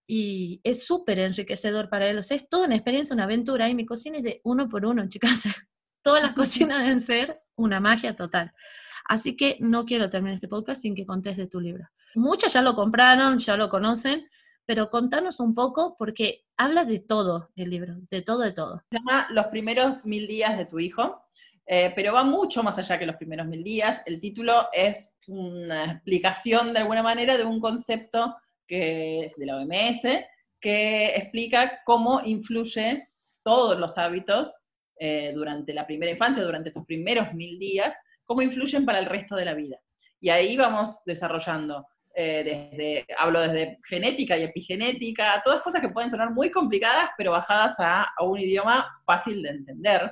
[0.08, 4.18] y es súper enriquecedor para sea, es toda una experiencia, una aventura, y mi cocina
[4.18, 5.68] es de uno por uno, chicas.
[6.02, 8.54] Todas las cocinas deben ser una magia total.
[9.10, 11.88] Así que no quiero terminar este podcast sin que contes de tu libro.
[12.16, 14.28] Muchas ya lo compraron, ya lo conocen,
[14.66, 18.82] pero contanos un poco porque habla de todo el libro, de todo, de todo.
[18.92, 21.22] Se llama Los primeros mil días de tu hijo,
[21.66, 24.02] eh, pero va mucho más allá que los primeros mil días.
[24.06, 28.36] El título es una explicación de alguna manera de un concepto
[28.68, 30.02] que es de la OMS,
[30.60, 33.08] que explica cómo influye
[33.44, 34.64] todos los hábitos
[35.00, 37.96] eh, durante la primera infancia, durante tus primeros mil días,
[38.26, 39.80] cómo influyen para el resto de la vida.
[40.20, 46.10] Y ahí vamos desarrollando, eh, desde, hablo desde genética y epigenética, todas cosas que pueden
[46.10, 50.12] sonar muy complicadas, pero bajadas a, un idioma fácil de entender.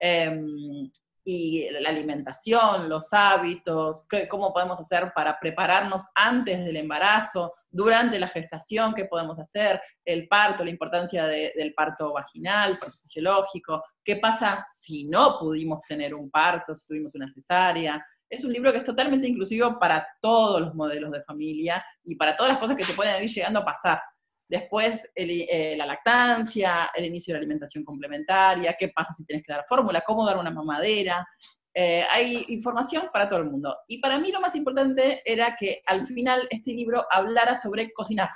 [0.00, 0.90] Em,
[1.24, 8.28] y la alimentación, los hábitos, cómo podemos hacer para prepararnos antes del embarazo, durante la
[8.28, 14.64] gestación, qué podemos hacer, el parto, la importancia del parto vaginal, parto fisiológico, qué pasa
[14.70, 18.04] si no pudimos tener un parto, si tuvimos una cesárea.
[18.30, 22.36] Es un libro que es totalmente inclusivo para todos los modelos de familia y para
[22.36, 24.00] todas las cosas que te pueden ir llegando a pasar.
[24.48, 29.52] Después eh, la lactancia, el inicio de la alimentación complementaria, qué pasa si tienes que
[29.52, 31.26] dar fórmula, cómo dar una mamadera.
[31.72, 33.76] Eh, hay información para todo el mundo.
[33.88, 38.28] Y para mí lo más importante era que al final este libro hablara sobre cocinar.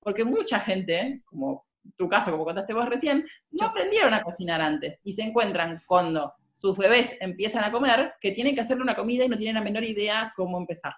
[0.00, 5.00] Porque mucha gente, como tu caso, como contaste vos recién, no aprendieron a cocinar antes
[5.02, 9.24] y se encuentran cuando sus bebés empiezan a comer que tienen que hacerle una comida
[9.24, 10.94] y no tienen la menor idea cómo empezar.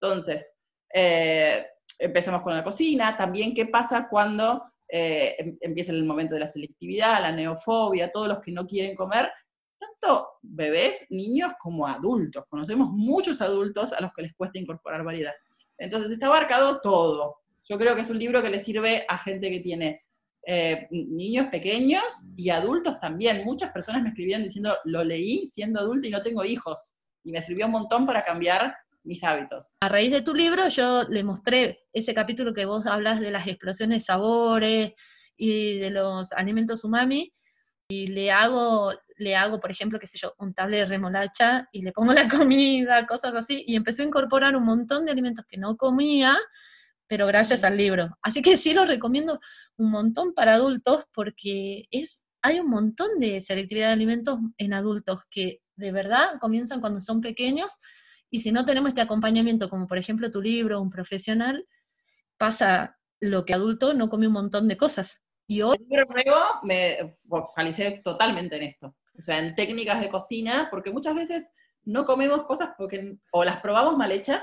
[0.00, 0.54] Entonces,
[0.92, 1.64] eh,
[2.02, 6.46] empezamos con la cocina, también qué pasa cuando eh, em, empieza el momento de la
[6.46, 9.30] selectividad, la neofobia, todos los que no quieren comer,
[9.78, 12.44] tanto bebés, niños como adultos.
[12.48, 15.32] Conocemos muchos adultos a los que les cuesta incorporar variedad.
[15.78, 17.36] Entonces está abarcado todo.
[17.68, 20.02] Yo creo que es un libro que le sirve a gente que tiene
[20.44, 23.44] eh, niños pequeños y adultos también.
[23.44, 26.92] Muchas personas me escribían diciendo, lo leí siendo adulto y no tengo hijos.
[27.24, 28.74] Y me sirvió un montón para cambiar
[29.04, 29.74] mis hábitos.
[29.80, 33.46] A raíz de tu libro yo le mostré ese capítulo que vos hablas de las
[33.46, 34.92] explosiones de sabores
[35.36, 37.32] y de los alimentos umami
[37.88, 41.82] y le hago, le hago, por ejemplo, qué sé yo, un tablet de remolacha y
[41.82, 45.58] le pongo la comida, cosas así, y empezó a incorporar un montón de alimentos que
[45.58, 46.36] no comía,
[47.06, 48.16] pero gracias al libro.
[48.22, 49.38] Así que sí lo recomiendo
[49.76, 55.20] un montón para adultos porque es, hay un montón de selectividad de alimentos en adultos
[55.30, 57.78] que de verdad comienzan cuando son pequeños
[58.32, 61.68] y si no tenemos este acompañamiento, como por ejemplo tu libro, un profesional,
[62.38, 65.22] pasa lo que adulto no come un montón de cosas.
[65.46, 65.76] Y hoy...
[65.78, 70.90] El libro nuevo me focalicé totalmente en esto, o sea, en técnicas de cocina, porque
[70.90, 71.50] muchas veces
[71.84, 74.42] no comemos cosas porque o las probamos mal hechas,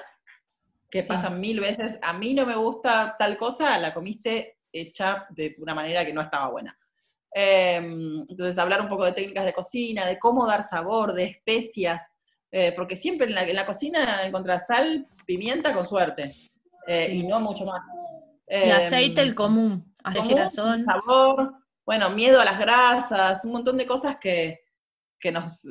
[0.91, 5.55] que pasan mil veces, a mí no me gusta tal cosa, la comiste hecha de
[5.57, 6.77] una manera que no estaba buena.
[7.31, 12.03] Em, entonces, hablar un poco de técnicas de cocina, de cómo dar sabor, de especias,
[12.51, 16.31] eh, porque siempre en la, cocina encontrás sal, pimienta con suerte,
[16.87, 17.81] eh, y no mucho más.
[18.47, 20.83] y aceite el común, de girasol.
[20.83, 21.53] Sabor,
[21.85, 24.59] bueno, miedo a las grasas, un montón de cosas que,
[25.31, 25.67] nos,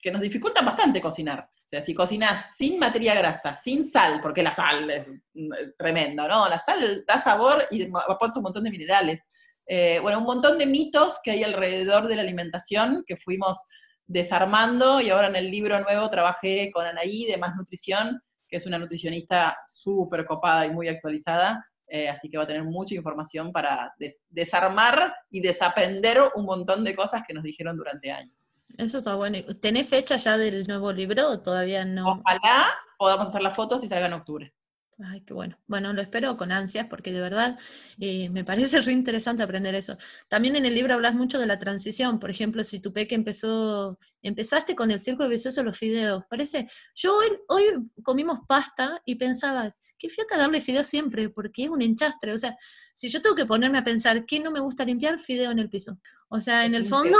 [0.00, 1.50] que nos dificultan bastante cocinar.
[1.64, 6.28] O sea, si cocinas sin materia grasa, sin sal, porque la sal es mm, tremenda,
[6.28, 6.46] ¿no?
[6.48, 9.30] La sal da sabor y aporta un montón de minerales.
[9.66, 13.58] Eh, bueno, un montón de mitos que hay alrededor de la alimentación que fuimos
[14.06, 18.66] desarmando y ahora en el libro nuevo trabajé con Anaí de Más Nutrición, que es
[18.66, 23.52] una nutricionista súper copada y muy actualizada, eh, así que va a tener mucha información
[23.52, 23.94] para
[24.28, 28.34] desarmar y desaprender un montón de cosas que nos dijeron durante años.
[28.78, 29.38] Eso está bueno.
[29.60, 32.20] ¿Tenés fecha ya del nuevo libro o todavía no?
[32.20, 34.54] Ojalá podamos hacer las fotos y salga en octubre.
[35.02, 35.58] Ay, qué bueno.
[35.66, 37.58] Bueno, lo espero con ansias porque de verdad
[37.98, 39.96] eh, me parece re interesante aprender eso.
[40.28, 42.20] También en el libro hablas mucho de la transición.
[42.20, 46.24] Por ejemplo, si tu peque empezó, empezaste con el circo vicioso de los fideos.
[46.28, 47.64] Parece, yo hoy, hoy
[48.02, 52.32] comimos pasta y pensaba, qué fiaca darle fideos siempre, porque es un enchastre.
[52.32, 52.56] O sea,
[52.94, 55.70] si yo tengo que ponerme a pensar qué no me gusta limpiar, fideo en el
[55.70, 55.98] piso.
[56.28, 57.18] O sea, en el fondo,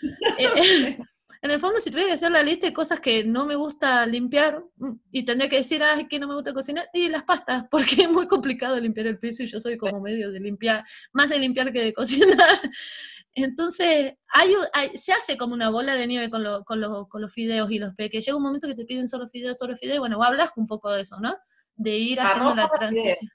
[0.38, 0.98] eh,
[1.44, 4.06] en el fondo, si tuviera que hacer la lista de cosas que no me gusta
[4.06, 7.24] limpiar, mm, y tendría que decir, ah, es que no me gusta cocinar, y las
[7.24, 10.82] pastas, porque es muy complicado limpiar el piso y yo soy como medio de limpiar,
[11.12, 12.48] más de limpiar que de cocinar.
[13.34, 14.54] Entonces, hay,
[14.94, 16.80] se hace como una bola de nieve con, con,
[17.20, 18.24] los fideos y los peques.
[18.24, 21.02] Llega un momento que te piden solo fideos, solo fideos, bueno, hablas un poco de
[21.02, 21.36] eso, ¿no?
[21.76, 23.30] De ir haciendo la transición.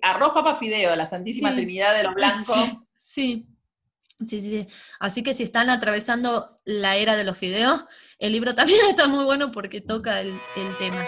[0.00, 2.56] arroz, papa, fideo, la santísima trinidad de los blancos.
[2.56, 2.80] sí.
[2.98, 3.46] Sí,
[4.26, 4.68] sí, sí.
[4.98, 7.84] Así que si están atravesando la era de los fideos,
[8.18, 10.38] el libro también está muy bueno porque toca el,
[10.78, 11.04] tema.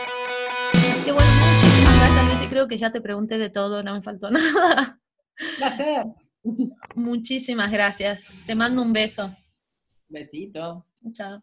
[1.04, 1.30] Qué bueno,
[1.62, 2.50] muchísimas gracias, Luis.
[2.50, 5.00] Creo que ya te pregunté de todo, no me faltó nada.
[5.58, 6.06] Placer.
[6.94, 8.28] Muchísimas gracias.
[8.46, 9.34] Te mando un beso.
[10.08, 10.86] Besito.
[11.12, 11.42] Chao.